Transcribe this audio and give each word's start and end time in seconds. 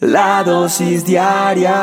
La 0.00 0.42
dosis 0.42 1.04
diaria 1.04 1.74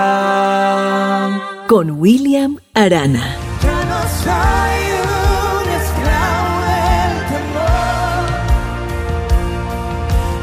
con 1.67 1.91
William 1.91 2.57
Arana. 2.73 3.37
Ya 3.61 3.85
no 3.85 4.01
soy 4.23 4.89
un 5.03 5.69
esclavo 5.69 6.61
del 6.65 7.13
temor. 7.29 8.25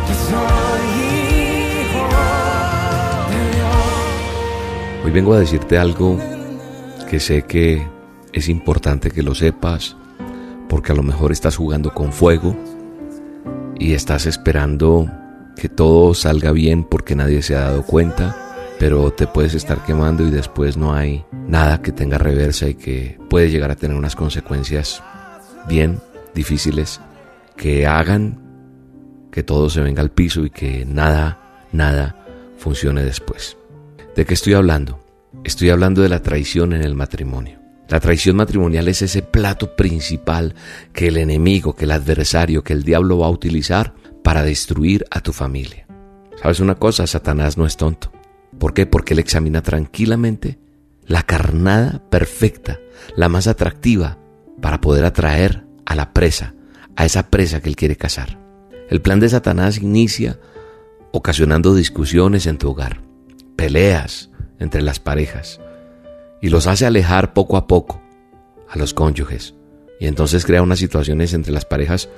Yo 0.07 0.15
soy 0.31 0.87
hijo 1.83 2.05
de 3.31 3.43
Dios. 3.57 5.05
Hoy 5.05 5.11
vengo 5.11 5.35
a 5.35 5.41
decirte 5.41 5.77
algo 5.77 6.17
que 7.11 7.19
sé 7.19 7.43
que 7.43 7.85
es 8.33 8.49
importante 8.49 9.11
que 9.11 9.25
lo 9.25 9.35
sepas, 9.35 9.97
porque 10.69 10.93
a 10.93 10.95
lo 10.95 11.03
mejor 11.03 11.33
estás 11.33 11.57
jugando 11.57 11.93
con 11.93 12.13
fuego 12.13 12.55
y 13.77 13.95
estás 13.95 14.27
esperando 14.27 15.11
que 15.57 15.69
todo 15.69 16.15
salga 16.15 16.53
bien 16.53 16.85
porque 16.85 17.17
nadie 17.17 17.43
se 17.43 17.55
ha 17.55 17.61
dado 17.61 17.83
cuenta, 17.85 18.37
pero 18.79 19.13
te 19.13 19.27
puedes 19.27 19.55
estar 19.55 19.85
quemando 19.85 20.27
y 20.27 20.31
después 20.31 20.77
no 20.77 20.95
hay 20.95 21.25
nada 21.47 21.81
que 21.81 21.93
tenga 21.93 22.19
reversa 22.19 22.69
y 22.69 22.75
que 22.75 23.19
puede 23.31 23.51
llegar 23.51 23.71
a 23.71 23.77
tener 23.77 23.97
unas 23.97 24.17
consecuencias 24.17 25.03
bien 25.69 26.01
difíciles 26.35 27.01
que 27.57 27.87
hagan 27.87 28.41
que 29.31 29.43
todo 29.43 29.69
se 29.71 29.81
venga 29.81 30.03
al 30.03 30.11
piso 30.11 30.45
y 30.45 30.51
que 30.51 30.85
nada, 30.85 31.67
nada 31.73 32.25
funcione 32.57 33.05
después. 33.05 33.57
¿De 34.15 34.25
qué 34.25 34.35
estoy 34.35 34.55
hablando? 34.55 35.01
Estoy 35.43 35.71
hablando 35.71 36.03
de 36.03 36.09
la 36.09 36.23
traición 36.23 36.73
en 36.73 36.83
el 36.83 36.95
matrimonio. 36.95 37.59
La 37.89 38.01
traición 38.01 38.37
matrimonial 38.37 38.89
es 38.89 39.03
ese 39.03 39.23
plato 39.23 39.77
principal 39.77 40.55
que 40.93 41.09
el 41.09 41.17
enemigo, 41.17 41.75
que 41.75 41.85
el 41.85 41.91
adversario, 41.91 42.63
que 42.63 42.73
el 42.73 42.83
diablo 42.83 43.19
va 43.19 43.27
a 43.27 43.31
utilizar 43.31 43.93
para 44.25 44.43
destruir 44.43 45.05
a 45.11 45.21
tu 45.21 45.33
familia. 45.33 45.87
¿Sabes 46.43 46.59
una 46.59 46.75
cosa? 46.75 47.07
Satanás 47.07 47.57
no 47.57 47.67
es 47.67 47.77
tonto. 47.77 48.11
¿Por 48.59 48.73
qué? 48.73 48.87
Porque 48.87 49.13
él 49.13 49.21
examina 49.21 49.63
tranquilamente 49.63 50.59
la 51.07 51.23
carnada 51.23 52.03
perfecta, 52.11 52.81
la 53.17 53.29
más 53.29 53.47
atractiva, 53.47 54.19
para 54.63 54.81
poder 54.81 55.05
atraer 55.05 55.65
a 55.85 55.95
la 55.95 56.15
presa, 56.15 56.55
a 56.97 57.05
esa 57.05 57.29
presa 57.29 57.61
que 57.61 57.69
él 57.69 57.77
quiere 57.77 57.97
cazar. 57.97 58.41
El 58.89 59.03
plan 59.03 59.21
de 59.21 59.29
Satanás 59.29 59.77
inicia 59.79 60.41
ocasionando 61.13 61.75
discusiones 61.75 62.47
en 62.47 62.57
tu 62.57 62.71
hogar, 62.71 63.03
peleas 63.57 64.31
entre 64.59 64.81
las 64.81 65.01
parejas, 65.01 65.61
y 66.41 66.49
los 66.49 66.67
hace 66.67 66.87
alejar 66.87 67.35
poco 67.35 67.59
a 67.59 67.67
poco 67.67 68.01
a 68.71 68.79
los 68.79 68.95
cónyuges. 68.95 69.55
Y 70.01 70.07
entonces 70.07 70.47
crea 70.47 70.63
unas 70.63 70.79
situaciones 70.79 71.35
entre 71.35 71.53
las 71.53 71.67
parejas 71.67 72.09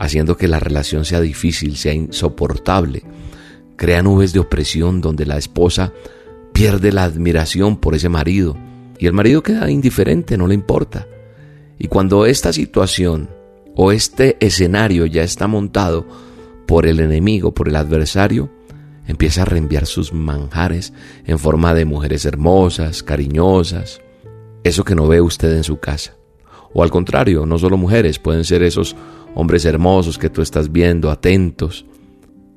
haciendo 0.00 0.38
que 0.38 0.48
la 0.48 0.58
relación 0.58 1.04
sea 1.04 1.20
difícil, 1.20 1.76
sea 1.76 1.92
insoportable. 1.92 3.02
Crea 3.76 4.02
nubes 4.02 4.32
de 4.32 4.40
opresión 4.40 5.02
donde 5.02 5.26
la 5.26 5.36
esposa 5.36 5.92
pierde 6.54 6.90
la 6.90 7.04
admiración 7.04 7.76
por 7.76 7.94
ese 7.94 8.08
marido 8.08 8.56
y 8.98 9.06
el 9.06 9.12
marido 9.12 9.42
queda 9.42 9.70
indiferente, 9.70 10.38
no 10.38 10.46
le 10.46 10.54
importa. 10.54 11.06
Y 11.78 11.88
cuando 11.88 12.24
esta 12.24 12.50
situación 12.50 13.28
o 13.76 13.92
este 13.92 14.38
escenario 14.40 15.04
ya 15.04 15.22
está 15.22 15.46
montado 15.46 16.06
por 16.66 16.86
el 16.86 16.98
enemigo, 16.98 17.52
por 17.52 17.68
el 17.68 17.76
adversario, 17.76 18.50
empieza 19.06 19.42
a 19.42 19.46
reenviar 19.46 19.84
sus 19.84 20.14
manjares 20.14 20.94
en 21.26 21.38
forma 21.38 21.74
de 21.74 21.84
mujeres 21.84 22.24
hermosas, 22.24 23.02
cariñosas, 23.02 24.00
eso 24.64 24.82
que 24.82 24.94
no 24.94 25.06
ve 25.08 25.20
usted 25.20 25.54
en 25.54 25.64
su 25.64 25.78
casa. 25.78 26.19
O 26.72 26.82
al 26.82 26.90
contrario, 26.90 27.46
no 27.46 27.58
solo 27.58 27.76
mujeres, 27.76 28.18
pueden 28.18 28.44
ser 28.44 28.62
esos 28.62 28.96
hombres 29.34 29.64
hermosos 29.64 30.18
que 30.18 30.30
tú 30.30 30.42
estás 30.42 30.70
viendo, 30.72 31.10
atentos, 31.10 31.84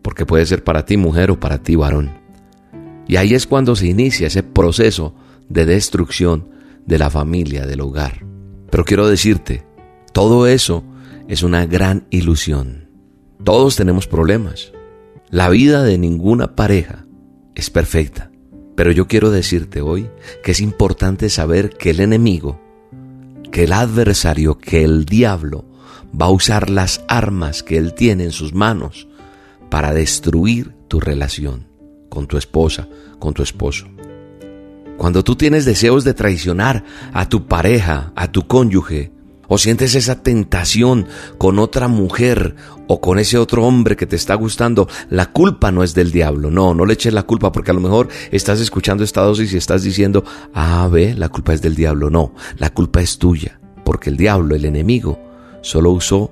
porque 0.02 0.26
puede 0.26 0.46
ser 0.46 0.64
para 0.64 0.86
ti 0.86 0.98
mujer 0.98 1.32
o 1.32 1.40
para 1.40 1.62
ti 1.64 1.76
varón. 1.76 2.12
Y 3.08 3.16
ahí 3.16 3.34
es 3.34 3.48
cuando 3.48 3.76
se 3.76 3.88
inicia 3.88 4.28
ese 4.28 4.44
proceso 4.44 5.16
de 5.50 5.66
destrucción 5.66 6.50
de 6.86 7.00
la 7.00 7.10
familia, 7.10 7.66
del 7.66 7.82
hogar. 7.82 8.26
Pero 8.70 8.86
quiero 8.86 9.08
decirte, 9.08 9.66
todo 10.14 10.48
eso 10.48 10.84
es 11.28 11.44
una 11.44 11.66
gran 11.66 12.06
ilusión. 12.10 12.90
Todos 13.44 13.76
tenemos 13.76 14.08
problemas. 14.08 14.72
La 15.30 15.50
vida 15.50 15.84
de 15.84 15.98
ninguna 15.98 16.56
pareja 16.56 17.06
es 17.56 17.70
perfecta. 17.70 18.32
Pero 18.76 18.92
yo 18.92 19.08
quiero 19.08 19.32
decirte 19.32 19.82
hoy 19.82 20.10
que 20.44 20.52
es 20.52 20.60
importante 20.60 21.30
saber 21.30 21.72
que 21.72 21.92
el 21.92 22.00
enemigo, 22.00 22.60
que 23.54 23.66
el 23.66 23.72
adversario, 23.72 24.58
que 24.58 24.84
el 24.84 25.06
diablo 25.06 25.64
va 26.20 26.26
a 26.26 26.32
usar 26.32 26.72
las 26.72 27.06
armas 27.08 27.62
que 27.62 27.78
Él 27.78 27.94
tiene 27.94 28.24
en 28.24 28.32
sus 28.32 28.56
manos 28.56 29.08
para 29.70 29.94
destruir 29.94 30.74
tu 30.88 31.00
relación 31.00 31.68
con 32.10 32.26
tu 32.26 32.38
esposa, 32.38 32.88
con 33.20 33.36
tu 33.36 33.44
esposo. 33.44 33.86
Cuando 34.98 35.24
tú 35.24 35.36
tienes 35.36 35.66
deseos 35.66 36.04
de 36.04 36.16
traicionar 36.16 36.84
a 37.14 37.30
tu 37.30 37.46
pareja, 37.46 38.12
a 38.16 38.32
tu 38.32 38.48
cónyuge, 38.48 39.12
o 39.54 39.60
sientes 39.60 39.94
esa 39.94 40.24
tentación 40.24 41.06
con 41.38 41.60
otra 41.60 41.88
mujer 41.88 42.56
o 42.88 43.00
con 43.00 43.20
ese 43.20 43.38
otro 43.38 43.64
hombre 43.68 43.96
que 43.96 44.08
te 44.08 44.16
está 44.16 44.34
gustando, 44.34 44.88
la 45.12 45.28
culpa 45.28 45.72
no 45.72 45.84
es 45.84 45.94
del 45.94 46.12
diablo. 46.12 46.50
No, 46.50 46.74
no 46.74 46.88
le 46.88 46.96
eches 46.96 47.14
la 47.14 47.22
culpa 47.22 47.52
porque 47.52 47.70
a 47.70 47.76
lo 47.76 47.80
mejor 47.80 48.08
estás 48.32 48.60
escuchando 48.60 49.04
esta 49.04 49.22
dosis 49.22 49.54
y 49.54 49.58
estás 49.58 49.84
diciendo, 49.84 50.24
ah, 50.56 50.90
ve, 50.92 51.14
la 51.14 51.30
culpa 51.30 51.54
es 51.54 51.62
del 51.62 51.76
diablo. 51.76 52.10
No, 52.10 52.34
la 52.58 52.72
culpa 52.72 53.00
es 53.00 53.20
tuya 53.20 53.60
porque 53.84 54.10
el 54.10 54.18
diablo, 54.18 54.56
el 54.56 54.66
enemigo, 54.66 55.20
solo 55.62 55.92
usó 55.92 56.32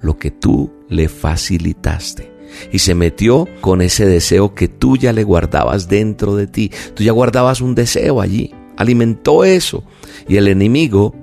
lo 0.00 0.16
que 0.16 0.30
tú 0.30 0.72
le 0.88 1.08
facilitaste. 1.08 2.32
Y 2.70 2.78
se 2.78 2.94
metió 2.94 3.48
con 3.60 3.82
ese 3.82 4.06
deseo 4.06 4.54
que 4.54 4.68
tú 4.68 4.96
ya 4.96 5.12
le 5.12 5.24
guardabas 5.24 5.88
dentro 5.88 6.36
de 6.36 6.46
ti. 6.46 6.70
Tú 6.94 7.02
ya 7.02 7.10
guardabas 7.10 7.62
un 7.62 7.74
deseo 7.74 8.20
allí. 8.20 8.54
Alimentó 8.76 9.42
eso. 9.42 9.82
Y 10.28 10.36
el 10.36 10.46
enemigo 10.46 11.16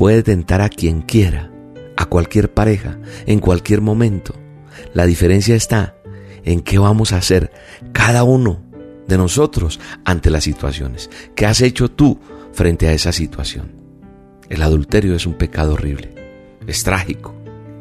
puede 0.00 0.22
tentar 0.22 0.62
a 0.62 0.70
quien 0.70 1.02
quiera, 1.02 1.52
a 1.94 2.06
cualquier 2.06 2.50
pareja, 2.54 2.98
en 3.26 3.38
cualquier 3.38 3.82
momento. 3.82 4.34
La 4.94 5.04
diferencia 5.04 5.54
está 5.54 5.94
en 6.42 6.62
qué 6.62 6.78
vamos 6.78 7.12
a 7.12 7.18
hacer 7.18 7.52
cada 7.92 8.24
uno 8.24 8.62
de 9.06 9.18
nosotros 9.18 9.78
ante 10.06 10.30
las 10.30 10.44
situaciones. 10.44 11.10
¿Qué 11.34 11.44
has 11.44 11.60
hecho 11.60 11.90
tú 11.90 12.18
frente 12.54 12.88
a 12.88 12.94
esa 12.94 13.12
situación? 13.12 13.72
El 14.48 14.62
adulterio 14.62 15.14
es 15.14 15.26
un 15.26 15.34
pecado 15.34 15.74
horrible 15.74 16.14
es 16.66 16.82
trágico. 16.82 17.34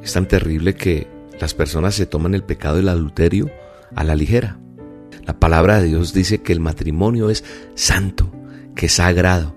Es 0.04 0.12
tan 0.12 0.28
terrible 0.28 0.76
que 0.76 1.08
las 1.40 1.54
personas 1.54 1.96
se 1.96 2.06
toman 2.06 2.34
el 2.34 2.44
pecado 2.44 2.76
del 2.76 2.90
adulterio 2.90 3.50
a 3.96 4.04
la 4.04 4.16
ligera. 4.16 4.60
La 5.26 5.40
palabra 5.40 5.80
de 5.80 5.88
Dios 5.88 6.12
dice 6.12 6.42
que 6.42 6.52
el 6.52 6.60
matrimonio 6.60 7.30
es 7.30 7.46
santo, 7.76 8.30
que 8.76 8.88
es 8.88 8.94
sagrado. 8.94 9.56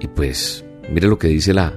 Y 0.00 0.08
pues, 0.08 0.66
mire 0.92 1.08
lo 1.08 1.18
que 1.18 1.28
dice 1.28 1.54
la, 1.54 1.74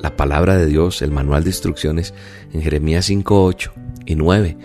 la 0.00 0.16
palabra 0.16 0.56
de 0.56 0.66
Dios, 0.66 1.02
el 1.02 1.10
manual 1.10 1.44
de 1.44 1.50
instrucciones 1.50 2.14
en 2.52 2.62
Jeremías 2.62 3.06
5, 3.06 3.44
8 3.44 3.72
y 4.06 4.14
9, 4.14 4.56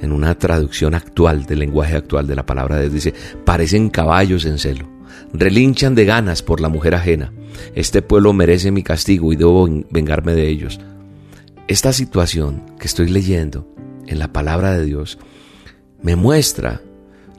en 0.00 0.12
una 0.12 0.36
traducción 0.36 0.94
actual 0.94 1.44
del 1.44 1.58
lenguaje 1.58 1.96
actual 1.96 2.26
de 2.26 2.36
la 2.36 2.46
palabra 2.46 2.76
de 2.76 2.82
Dios, 2.82 2.94
dice, 2.94 3.14
parecen 3.44 3.90
caballos 3.90 4.44
en 4.44 4.58
celo, 4.58 4.88
relinchan 5.32 5.94
de 5.94 6.04
ganas 6.04 6.42
por 6.42 6.60
la 6.60 6.68
mujer 6.68 6.94
ajena. 6.94 7.32
Este 7.74 8.02
pueblo 8.02 8.32
merece 8.32 8.70
mi 8.70 8.82
castigo 8.82 9.32
y 9.32 9.36
debo 9.36 9.68
vengarme 9.90 10.34
de 10.34 10.48
ellos. 10.48 10.80
Esta 11.66 11.92
situación 11.92 12.62
que 12.78 12.86
estoy 12.86 13.08
leyendo 13.08 13.68
en 14.06 14.18
la 14.18 14.32
palabra 14.32 14.72
de 14.72 14.84
Dios 14.84 15.18
me 16.02 16.16
muestra, 16.16 16.80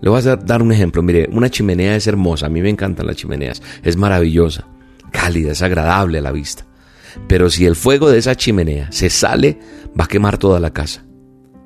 le 0.02 0.10
voy 0.10 0.22
a 0.28 0.36
dar 0.36 0.62
un 0.62 0.72
ejemplo, 0.72 1.02
mire, 1.02 1.30
una 1.32 1.50
chimenea 1.50 1.96
es 1.96 2.06
hermosa, 2.06 2.46
a 2.46 2.50
mí 2.50 2.62
me 2.62 2.70
encantan 2.70 3.08
las 3.08 3.16
chimeneas, 3.16 3.62
es 3.84 3.98
maravillosa, 3.98 4.68
cálida, 5.10 5.52
es 5.52 5.62
agradable 5.62 6.20
a 6.20 6.22
la 6.22 6.32
vista. 6.32 6.66
Pero 7.28 7.50
si 7.50 7.66
el 7.66 7.76
fuego 7.76 8.10
de 8.10 8.20
esa 8.20 8.36
chimenea 8.36 8.92
se 8.92 9.10
sale, 9.10 9.60
va 10.00 10.06
a 10.06 10.08
quemar 10.08 10.38
toda 10.38 10.60
la 10.60 10.72
casa. 10.72 11.06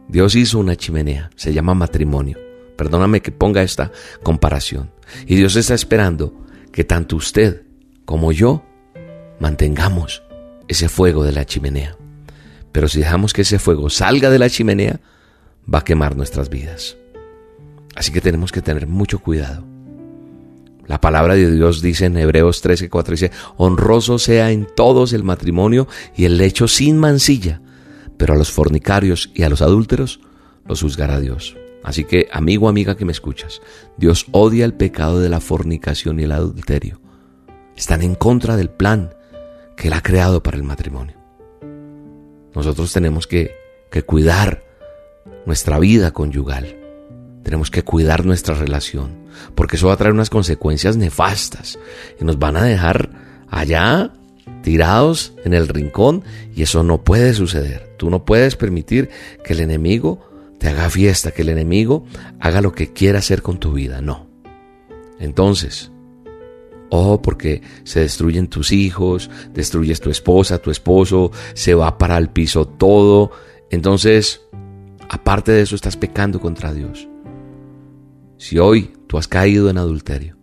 Dios 0.07 0.35
hizo 0.35 0.59
una 0.59 0.75
chimenea, 0.75 1.29
se 1.35 1.53
llama 1.53 1.73
matrimonio. 1.73 2.37
Perdóname 2.75 3.21
que 3.21 3.31
ponga 3.31 3.61
esta 3.61 3.91
comparación. 4.23 4.91
Y 5.27 5.35
Dios 5.35 5.55
está 5.55 5.73
esperando 5.73 6.33
que 6.71 6.83
tanto 6.83 7.15
usted 7.15 7.63
como 8.05 8.31
yo, 8.31 8.63
mantengamos 9.39 10.23
ese 10.67 10.89
fuego 10.89 11.23
de 11.23 11.31
la 11.31 11.45
chimenea. 11.45 11.95
Pero 12.71 12.87
si 12.87 12.99
dejamos 12.99 13.33
que 13.33 13.43
ese 13.43 13.59
fuego 13.59 13.89
salga 13.89 14.29
de 14.29 14.39
la 14.39 14.49
chimenea, 14.49 14.99
va 15.71 15.79
a 15.79 15.83
quemar 15.83 16.15
nuestras 16.17 16.49
vidas. 16.49 16.97
Así 17.95 18.11
que 18.11 18.21
tenemos 18.21 18.51
que 18.51 18.61
tener 18.61 18.87
mucho 18.87 19.19
cuidado. 19.19 19.72
La 20.87 20.99
palabra 20.99 21.35
de 21.35 21.49
Dios 21.49 21.81
dice 21.81 22.05
en 22.05 22.17
Hebreos 22.17 22.61
13, 22.61 22.89
4, 22.89 23.11
dice, 23.11 23.31
honroso 23.57 24.19
sea 24.19 24.51
en 24.51 24.67
todos 24.75 25.13
el 25.13 25.23
matrimonio 25.23 25.87
y 26.15 26.25
el 26.25 26.37
lecho 26.37 26.67
sin 26.67 26.97
mancilla, 26.97 27.61
pero 28.17 28.33
a 28.33 28.37
los 28.37 28.51
fornicarios 28.51 29.31
y 29.33 29.43
a 29.43 29.49
los 29.49 29.61
adúlteros 29.61 30.19
los 30.67 30.81
juzgará 30.81 31.19
Dios. 31.19 31.55
Así 31.83 32.03
que, 32.03 32.27
amigo, 32.31 32.69
amiga 32.69 32.95
que 32.95 33.05
me 33.05 33.11
escuchas, 33.11 33.61
Dios 33.97 34.27
odia 34.31 34.65
el 34.65 34.73
pecado 34.73 35.19
de 35.19 35.29
la 35.29 35.39
fornicación 35.39 36.19
y 36.19 36.23
el 36.23 36.31
adulterio 36.31 37.01
están 37.75 38.01
en 38.01 38.15
contra 38.15 38.55
del 38.55 38.69
plan 38.69 39.13
que 39.75 39.87
Él 39.87 39.93
ha 39.93 40.01
creado 40.01 40.43
para 40.43 40.57
el 40.57 40.63
matrimonio. 40.63 41.15
Nosotros 42.53 42.93
tenemos 42.93 43.25
que, 43.25 43.55
que 43.89 44.03
cuidar 44.03 44.63
nuestra 45.45 45.79
vida 45.79 46.11
conyugal, 46.11 46.77
tenemos 47.43 47.69
que 47.69 47.83
cuidar 47.83 48.25
nuestra 48.25 48.55
relación, 48.55 49.11
porque 49.55 49.75
eso 49.75 49.87
va 49.87 49.93
a 49.93 49.97
traer 49.97 50.13
unas 50.13 50.29
consecuencias 50.29 50.97
nefastas 50.97 51.77
y 52.19 52.23
nos 52.23 52.39
van 52.39 52.57
a 52.57 52.63
dejar 52.63 53.09
allá 53.49 54.11
tirados 54.61 55.33
en 55.43 55.53
el 55.53 55.67
rincón 55.67 56.23
y 56.55 56.63
eso 56.63 56.83
no 56.83 57.03
puede 57.03 57.33
suceder. 57.33 57.95
Tú 57.97 58.09
no 58.09 58.25
puedes 58.25 58.55
permitir 58.55 59.09
que 59.43 59.53
el 59.53 59.59
enemigo 59.59 60.29
te 60.57 60.69
haga 60.69 60.89
fiesta, 60.89 61.31
que 61.31 61.41
el 61.43 61.49
enemigo 61.49 62.05
haga 62.39 62.61
lo 62.61 62.71
que 62.71 62.93
quiera 62.93 63.19
hacer 63.19 63.41
con 63.41 63.59
tu 63.59 63.73
vida, 63.73 64.01
no. 64.01 64.27
Entonces, 65.19 65.91
ojo 66.89 67.21
porque 67.21 67.61
se 67.83 67.99
destruyen 67.99 68.47
tus 68.47 68.71
hijos, 68.71 69.29
destruyes 69.53 69.99
tu 69.99 70.09
esposa, 70.09 70.59
tu 70.59 70.71
esposo, 70.71 71.31
se 71.53 71.75
va 71.75 71.97
para 71.97 72.17
el 72.17 72.29
piso 72.29 72.65
todo. 72.65 73.31
Entonces, 73.69 74.41
aparte 75.09 75.51
de 75.51 75.61
eso, 75.61 75.75
estás 75.75 75.97
pecando 75.97 76.39
contra 76.39 76.73
Dios. 76.73 77.07
Si 78.43 78.59
hoy 78.59 78.91
tú 79.07 79.17
has 79.17 79.29
caído 79.29 79.69
en 79.69 79.77
adulterio, 79.77 80.35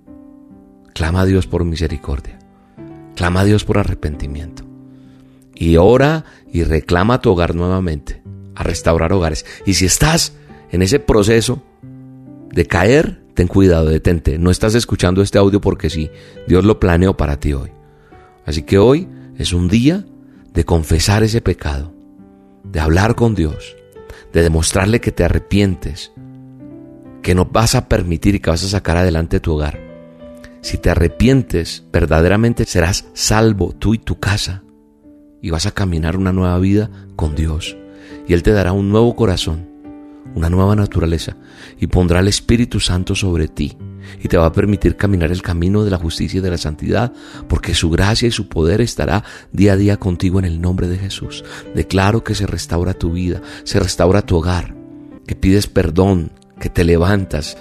clama 0.95 1.21
a 1.21 1.27
Dios 1.27 1.47
por 1.47 1.67
misericordia. 1.67 2.39
Clama 3.15 3.41
a 3.41 3.45
Dios 3.45 3.67
por 3.67 3.77
arrepentimiento. 3.77 4.65
Y 5.55 5.77
ora 5.77 6.25
y 6.51 6.65
reclama 6.65 7.21
tu 7.21 7.31
hogar 7.31 7.55
nuevamente, 7.55 8.23
a 8.55 8.63
restaurar 8.63 9.13
hogares. 9.13 9.45
Y 9.67 9.75
si 9.75 9.85
estás 9.85 10.33
en 10.71 10.81
ese 10.81 10.99
proceso 10.99 11.63
de 12.51 12.65
caer, 12.65 13.23
ten 13.35 13.49
cuidado, 13.49 13.91
detente. 13.91 14.39
No 14.39 14.51
estás 14.51 14.75
escuchando 14.75 15.21
este 15.21 15.37
audio 15.37 15.61
porque 15.61 15.91
sí, 15.91 16.11
Dios 16.49 16.65
lo 16.65 16.81
planeó 16.81 17.19
para 17.19 17.39
ti 17.39 17.53
hoy. 17.53 17.71
Así 18.47 18.63
que 18.63 18.79
hoy 18.79 19.09
es 19.37 19.53
un 19.53 19.69
día 19.69 20.07
de 20.55 20.65
confesar 20.65 21.23
ese 21.23 21.43
pecado, 21.43 21.93
de 22.65 22.81
hablar 22.81 23.15
con 23.15 23.35
Dios, 23.35 23.77
de 24.33 24.43
demostrarle 24.43 25.03
que 25.03 25.13
te 25.13 25.23
arrepientes, 25.23 26.13
que 27.23 27.35
no 27.35 27.47
vas 27.47 27.75
a 27.75 27.89
permitir 27.89 28.35
y 28.35 28.41
que 28.41 28.51
vas 28.51 28.65
a 28.65 28.69
sacar 28.69 28.97
adelante 28.97 29.41
tu 29.41 29.53
hogar. 29.53 29.79
Si 30.63 30.77
te 30.77 30.91
arrepientes, 30.91 31.85
verdaderamente 31.93 32.65
serás 32.67 33.07
salvo 33.15 33.73
tú 33.73 33.95
y 33.95 33.99
tu 33.99 34.19
casa 34.19 34.63
y 35.41 35.51
vas 35.51 35.67
a 35.67 35.73
caminar 35.73 36.17
una 36.17 36.33
nueva 36.33 36.59
vida 36.59 36.91
con 37.17 37.35
Dios. 37.35 37.77
Y 38.29 38.35
Él 38.35 38.43
te 38.43 38.53
dará 38.53 38.73
un 38.73 38.91
nuevo 38.91 39.17
corazón, 39.17 39.69
una 40.35 40.51
nueva 40.51 40.77
naturaleza 40.77 41.37
y 41.79 41.87
pondrá 41.87 42.21
el 42.21 42.29
Espíritu 42.29 42.79
Santo 42.79 43.15
sobre 43.15 43.49
ti 43.49 43.77
y 44.23 44.29
te 44.29 44.37
va 44.37 44.47
a 44.47 44.53
permitir 44.53 44.97
caminar 44.97 45.31
el 45.31 45.43
camino 45.43 45.85
de 45.85 45.91
la 45.91 45.99
justicia 45.99 46.39
y 46.39 46.43
de 46.43 46.51
la 46.51 46.59
santidad, 46.59 47.13
porque 47.49 47.75
su 47.75 47.91
gracia 47.91 48.29
y 48.29 48.33
su 48.33 48.49
poder 48.49 48.81
estará 48.81 49.25
día 49.53 49.75
a 49.75 49.77
día 49.77 49.97
contigo 49.99 50.39
en 50.39 50.45
el 50.45 50.61
nombre 50.61 50.89
de 50.89 50.99
Jesús. 50.99 51.45
Declaro 51.75 52.25
que 52.25 52.35
se 52.35 52.47
restaura 52.47 52.95
tu 52.95 53.13
vida, 53.13 53.41
se 53.65 53.81
restaura 53.81 54.23
tu 54.23 54.37
hogar, 54.37 54.75
que 55.27 55.37
pides 55.37 55.67
perdón, 55.67 56.33
que 56.61 56.71
te 56.71 56.85
levantas, 56.85 57.57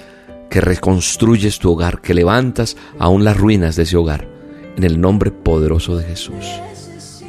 que 0.52 0.62
reconstruyes 0.62 1.58
tu 1.58 1.72
hogar, 1.72 2.02
que 2.02 2.14
levantas 2.14 2.78
aún 3.00 3.24
las 3.24 3.38
ruinas 3.38 3.76
de 3.76 3.84
ese 3.84 3.98
hogar, 3.98 4.28
en 4.78 4.84
el 4.84 5.02
nombre 5.02 5.32
poderoso 5.32 5.98
de 5.98 6.04
Jesús. 6.04 6.46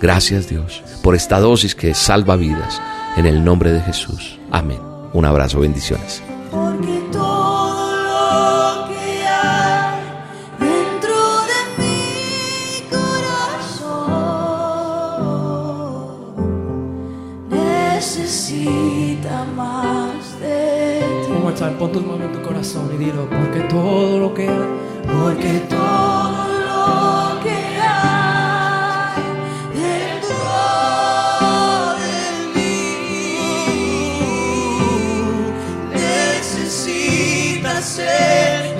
Gracias 0.01 0.49
Dios 0.49 0.83
por 1.03 1.15
esta 1.15 1.41
dosis 1.41 1.75
que 1.75 1.95
salva 1.95 2.37
vidas, 2.37 2.81
en 3.17 3.27
el 3.27 3.43
nombre 3.43 3.73
de 3.73 3.81
Jesús. 3.81 4.39
Amén. 4.51 4.81
Un 5.13 5.25
abrazo, 5.25 5.61
bendiciones. 5.61 6.23
Corazón 22.61 22.91
y 22.95 22.99
dilo, 22.99 23.27
porque 23.27 23.61
todo 23.71 24.19
lo 24.19 24.35
que 24.35 24.47
hay, 24.47 24.67
Porque 25.07 25.61
todo 25.71 26.49
lo 26.69 27.41
que 27.43 27.57
hay 27.81 29.23
dentro 29.73 30.37
de 31.97 32.15
mí 32.55 32.77
necesita 35.95 37.81
ser 37.81 38.80